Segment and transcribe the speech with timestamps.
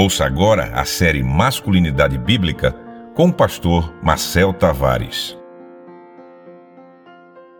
[0.00, 2.72] Ouça agora a série Masculinidade Bíblica
[3.16, 5.36] com o pastor Marcel Tavares.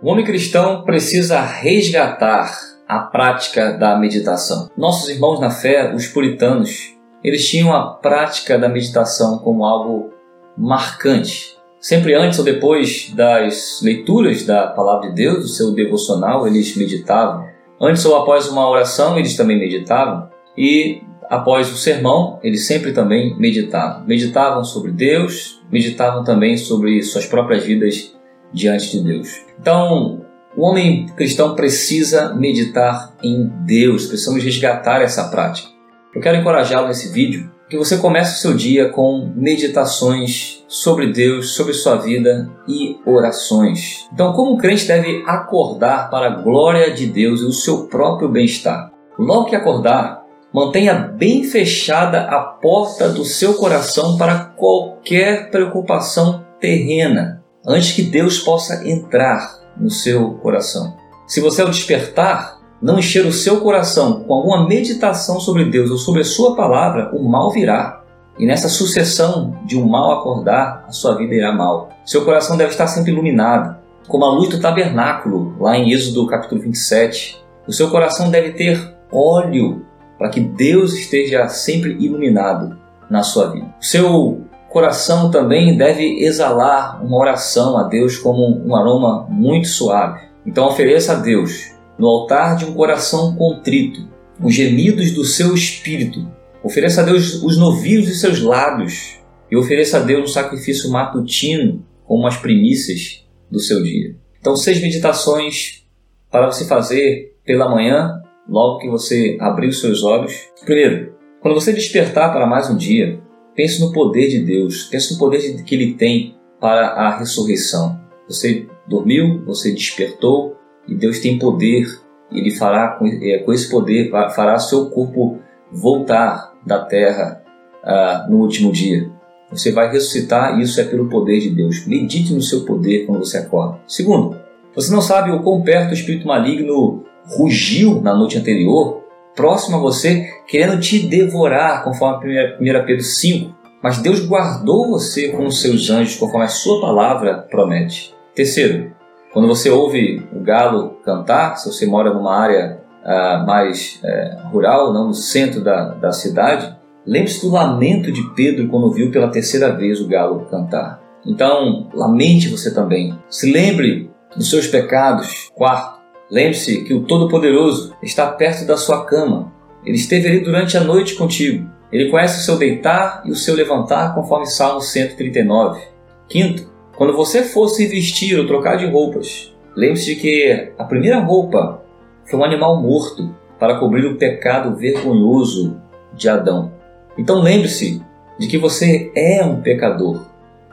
[0.01, 2.57] O homem cristão precisa resgatar
[2.87, 4.71] a prática da meditação.
[4.79, 10.13] Nossos irmãos na fé, os puritanos, eles tinham a prática da meditação como algo
[10.57, 11.59] marcante.
[11.81, 17.49] Sempre antes ou depois das leituras da palavra de Deus, do seu devocional, eles meditavam.
[17.81, 20.31] Antes ou após uma oração, eles também meditavam.
[20.57, 24.05] E após o sermão, eles sempre também meditavam.
[24.07, 28.15] Meditavam sobre Deus, meditavam também sobre suas próprias vidas
[28.53, 29.29] diante de Deus.
[29.61, 30.25] Então,
[30.57, 35.69] o homem cristão precisa meditar em Deus, precisamos resgatar essa prática.
[36.15, 41.55] Eu quero encorajá-lo nesse vídeo que você comece o seu dia com meditações sobre Deus,
[41.55, 44.09] sobre sua vida e orações.
[44.13, 48.29] Então, como o crente deve acordar para a glória de Deus e o seu próprio
[48.29, 48.91] bem-estar?
[49.19, 57.43] Logo que acordar, mantenha bem fechada a porta do seu coração para qualquer preocupação terrena,
[57.67, 60.97] antes que Deus possa entrar no seu coração.
[61.27, 65.99] Se você ao despertar não encher o seu coração com alguma meditação sobre Deus ou
[65.99, 68.05] sobre a sua palavra, o mal virá.
[68.39, 71.91] E nessa sucessão de um mal acordar, a sua vida irá mal.
[72.07, 76.61] Seu coração deve estar sempre iluminado, como a luz do tabernáculo, lá em Êxodo capítulo
[76.63, 77.37] 27.
[77.67, 79.85] O seu coração deve ter óleo
[80.19, 82.77] para que Deus esteja sempre iluminado
[83.09, 83.75] na sua vida.
[83.81, 90.21] O seu coração também deve exalar uma oração a Deus como um aroma muito suave.
[90.45, 94.09] Então ofereça a Deus no altar de um coração contrito,
[94.41, 96.29] os gemidos do seu espírito.
[96.63, 99.19] Ofereça a Deus os novios de seus lábios
[99.51, 104.17] e ofereça a Deus um sacrifício matutino como as primícias do seu dia.
[104.41, 105.85] Então, seis meditações
[106.31, 110.49] para você fazer pela manhã, logo que você abrir os seus olhos.
[110.65, 113.21] Primeiro, quando você despertar para mais um dia,
[113.55, 118.01] pense no poder de Deus, pense no poder que Ele tem para a ressurreição.
[118.29, 120.57] Você dormiu, você despertou,
[120.87, 121.85] e Deus tem poder,
[122.33, 123.07] Ele fará com,
[123.45, 125.39] com esse poder, fará seu corpo
[125.71, 127.43] voltar da terra
[127.85, 129.11] ah, no último dia.
[129.51, 131.87] Você vai ressuscitar e isso é pelo poder de Deus.
[131.87, 133.81] Medite no seu poder quando você acorda.
[133.87, 134.39] Segundo,
[134.75, 139.81] você não sabe o quão perto o espírito maligno rugiu na noite anterior, próximo a
[139.81, 143.57] você, querendo te devorar, conforme 1 Pedro 5.
[143.83, 148.15] Mas Deus guardou você com os seus anjos, conforme a sua palavra promete.
[148.35, 148.93] Terceiro,
[149.33, 154.93] quando você ouve o galo cantar, se você mora numa área uh, mais uh, rural,
[154.93, 159.73] não no centro da, da cidade, lembre-se do lamento de Pedro quando viu pela terceira
[159.77, 161.01] vez o galo cantar.
[161.25, 163.17] Então, lamente você também.
[163.29, 165.51] Se lembre dos seus pecados.
[165.55, 165.98] Quarto,
[166.31, 169.53] lembre-se que o Todo-Poderoso está perto da sua cama.
[169.85, 171.69] Ele esteve ali durante a noite contigo.
[171.91, 175.81] Ele conhece o seu deitar e o seu levantar, conforme Salmo 139.
[176.29, 181.21] Quinto, quando você for se vestir ou trocar de roupas, lembre-se de que a primeira
[181.21, 181.83] roupa
[182.27, 185.81] foi um animal morto para cobrir o pecado vergonhoso
[186.15, 186.73] de Adão.
[187.17, 188.03] Então lembre-se
[188.39, 190.27] de que você é um pecador.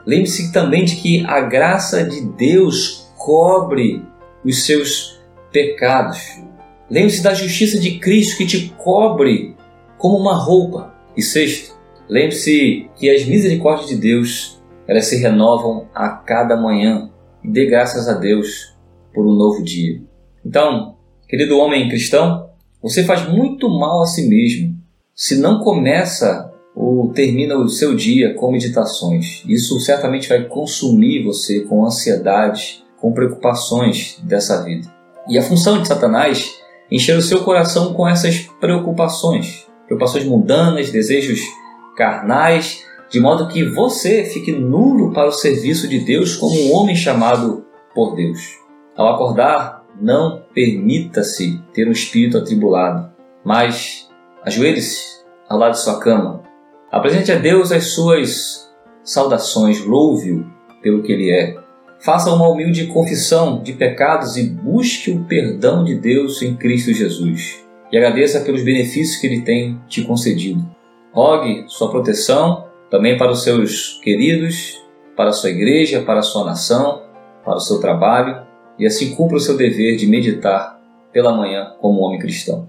[0.04, 4.04] Lembre-se também de que a graça de Deus cobre
[4.44, 5.15] os seus
[5.56, 6.38] pecados.
[6.90, 9.56] Lembre-se da justiça de Cristo que te cobre
[9.96, 10.94] como uma roupa.
[11.16, 11.74] E sexto,
[12.06, 17.10] lembre-se que as misericórdias de Deus elas se renovam a cada manhã
[17.42, 18.76] e dê graças a Deus
[19.14, 20.02] por um novo dia.
[20.44, 20.96] Então,
[21.26, 22.50] querido homem cristão,
[22.82, 24.76] você faz muito mal a si mesmo
[25.14, 29.42] se não começa ou termina o seu dia com meditações.
[29.48, 34.95] Isso certamente vai consumir você com ansiedade, com preocupações dessa vida.
[35.28, 36.54] E a função de Satanás
[36.90, 41.40] é encher o seu coração com essas preocupações, preocupações mundanas, desejos
[41.96, 46.96] carnais de modo que você fique nulo para o serviço de Deus como um homem
[46.96, 48.58] chamado por Deus.
[48.96, 53.10] Ao acordar, não permita-se ter um espírito atribulado,
[53.44, 54.08] mas
[54.44, 56.42] ajoelhe-se ao lado de sua cama.
[56.90, 58.68] Apresente a Deus as suas
[59.02, 60.46] saudações, louve-o
[60.82, 61.56] pelo que ele é.
[62.06, 67.66] Faça uma humilde confissão de pecados e busque o perdão de Deus em Cristo Jesus.
[67.90, 70.64] E agradeça pelos benefícios que ele tem te concedido.
[71.12, 74.80] Rogue sua proteção também para os seus queridos,
[75.16, 77.02] para a sua igreja, para a sua nação,
[77.44, 78.40] para o seu trabalho,
[78.78, 80.80] e assim cumpra o seu dever de meditar
[81.12, 82.68] pela manhã como homem cristão.